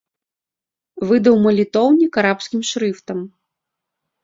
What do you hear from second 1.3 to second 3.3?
малітоўнік арабскім шрыфтам.